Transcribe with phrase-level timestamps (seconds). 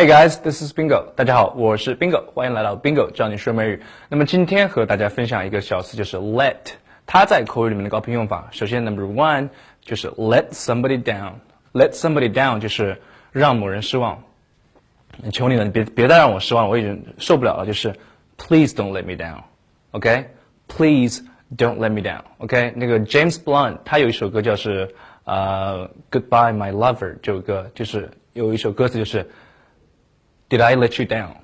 [0.00, 1.06] Hey guys, this is Bingo。
[1.14, 3.82] 大家好，我是 Bingo，欢迎来到 Bingo 教你说美语。
[4.08, 6.56] 那么今天和大家分享一个小词，就是 let。
[7.06, 9.48] 它在口语里面的高频用法，首先 number one
[9.80, 13.00] 就是 let somebody down。let somebody down 就是
[13.32, 14.22] 让某人失望。
[15.32, 17.66] 求你了，你别别再让我失望，我已经受不了了。
[17.66, 17.94] 就是
[18.36, 21.22] please don't let me down。OK，please
[21.56, 24.94] don't let me down。OK，那个 James Blunt 他有一首歌叫是
[25.24, 29.28] 呃 Goodbye My Lover 这首歌，就是有一首歌词就是。
[30.50, 31.36] Did I let you down?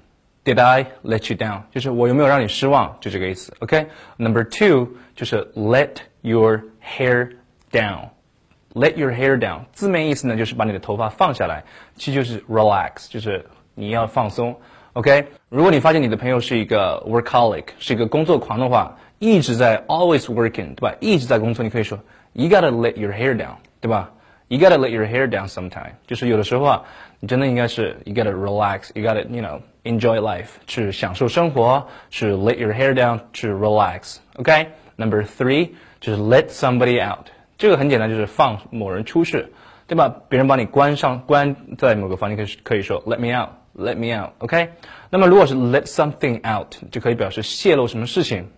[0.44, 1.62] Did I let you down?
[1.70, 3.54] 就是我有没有让你失望，就这个意思。
[3.60, 4.68] OK，Number、okay?
[4.68, 7.30] two 就是 let your hair
[7.70, 11.62] down。Let your hair down，字面意思呢就是把你的头发放下来，
[11.94, 14.56] 其实就是 relax，就是你要放松。
[14.94, 20.94] OK，如果你发现你的朋友是一个 workaholic，是一个工作狂的话，一直在 always working，对吧？
[21.00, 21.98] 一直在工作，你可以说
[22.32, 24.10] You gotta let your hair down，对吧
[24.48, 26.82] ？you gotta let your hair down sometime，就是有的时候啊，
[27.20, 35.26] 你真的应该是 you gotta relax，you gotta you know enjoy life，去享受生活，去 let your hair down，去 relax。OK，number、okay?
[35.26, 39.46] three 就是 let somebody out，这个很简单，就是放某人出去，
[39.86, 40.14] 对吧？
[40.28, 44.68] 别人把你关上，关在某个房间，可以可以说 let me out，let me out。OK，
[45.08, 48.50] 那么如果是 let something out，就可以表示泄露什么事情。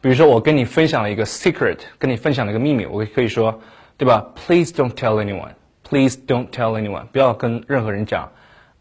[0.00, 3.60] 比如说我跟你分享了一个 secret，跟你分享了一个秘密，我可以说。
[3.96, 4.32] 对吧？
[4.34, 5.52] Please don't tell anyone.
[5.82, 7.06] Please don't tell anyone.
[7.06, 8.30] 不要跟任何人讲。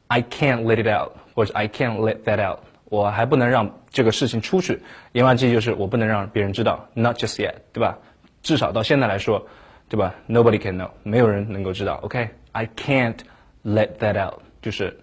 [0.08, 2.60] I can't let it out，或者 I can't let that out。
[2.86, 4.82] 我还不能让这个事情出去。
[5.12, 6.88] 言外之意就是我不能让别人知道。
[6.94, 7.98] Not just yet，对吧？
[8.42, 9.46] 至少到现在来说，
[9.88, 10.16] 对吧？
[10.28, 12.00] Nobody can know，没有人能够知道。
[12.02, 13.18] OK，I can't
[13.64, 15.00] let that out，就是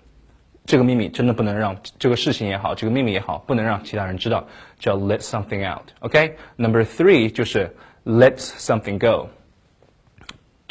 [0.65, 4.49] 这个秘密真的不能让这个事情也好，这个秘密也好，不能让其他人知道，
[4.81, 9.29] 叫 let something out。OK，Number three 就是 let something go。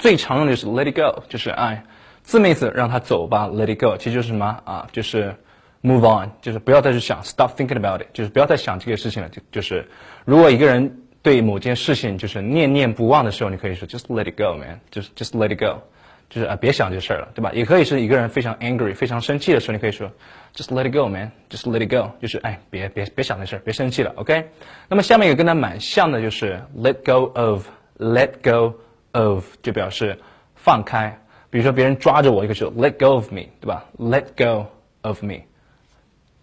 [0.01, 1.85] 最常用的就是 let it go，就是哎，
[2.23, 4.89] 字面意思让它走吧，let it go，其实就是什么啊？
[4.93, 5.35] 就是
[5.83, 9.29] move on，就是不要再去想，stop thinking about it，就是不要再想这个事情了。
[9.29, 9.87] 就就是
[10.25, 15.83] 如果一个人对某件事情就是念念不忘的时候，你可以说 just let it go，man，就是 just let it go，
[16.31, 17.53] 就是啊别想这事儿了，对吧？
[17.53, 20.11] 也可以是一个人非常 angry，非常生气的时候，你可以说
[20.57, 24.49] just let it go，man，just let it go，就是哎别别别想那事儿，别生气了，OK？
[24.89, 28.75] 那么下面一个跟它蛮像的就是 let go of，let go。
[29.12, 30.20] of 就表示
[30.56, 33.86] 放开，比如说别人抓着我，一个就 let go of me，对吧？
[33.98, 34.68] let go
[35.02, 35.42] of me，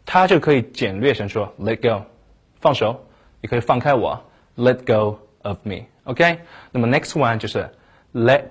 [0.07, 2.05] 它就可以简略成说 let go，
[2.61, 3.05] 放手，
[3.41, 4.23] 也可以放开我，
[4.57, 6.39] let go of me。OK，
[6.71, 7.69] 那么 next one 就是
[8.13, 8.49] let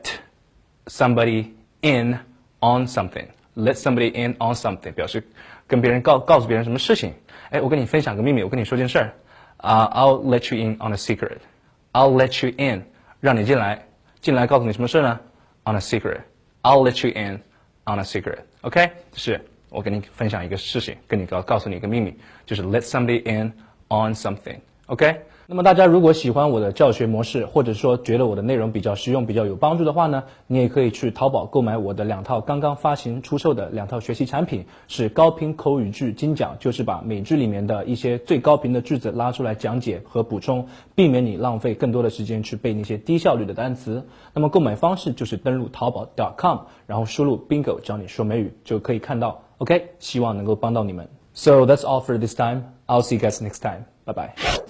[0.85, 1.47] somebody
[1.81, 2.19] in
[2.59, 5.23] on something，let somebody in on something 表示
[5.67, 7.13] 跟别人告告诉别人什么事情。
[7.49, 9.13] 哎，我跟你分享个秘密，我跟你说件事儿
[9.57, 12.83] 啊、uh,，I'll let you in on a secret，I'll let you in，
[13.19, 13.85] 让你进来。
[14.19, 15.19] 进来告诉你什么事呢？
[15.65, 16.21] On a secret,
[16.63, 17.41] I'll let you in
[17.85, 18.39] on a secret.
[18.61, 19.39] OK，就是
[19.69, 23.51] 我跟你分享一个事情，跟你告告诉你一个秘密，就是 let somebody in
[23.89, 24.59] on something.
[24.86, 25.22] OK。
[25.48, 40.66] 那么大家如果喜欢我的教学模式，或者说觉得我的内容比较实用、比较有帮助的话呢，你也可以去淘宝购买我的两套刚刚发行出售的两套学习产品，是高频口语句精讲，就是把美剧里面的一些最高频的句子拉出来讲解和补充，
[40.96, 44.04] 避免你浪费更多的时间去背那些低效率的单词。
[44.34, 46.58] 那么购买方式就是登录淘宝 .com，
[46.88, 49.44] 然后输入 bingo 教你说美语就可以看到。
[49.58, 51.08] OK，希望能够帮到你们。
[51.34, 52.64] So that's all for this time.
[52.88, 53.84] I'll see you guys next time.
[54.04, 54.65] Bye bye.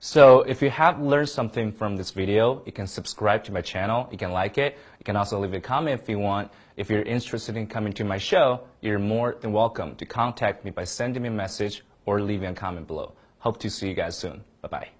[0.00, 4.08] So if you have learned something from this video, you can subscribe to my channel,
[4.12, 6.50] you can like it, you can also leave a comment if you want.
[6.76, 10.70] If you're interested in coming to my show, you're more than welcome to contact me
[10.70, 13.14] by sending me a message or leaving a comment below.
[13.40, 14.44] Hope to see you guys soon.
[14.62, 14.97] Bye-bye.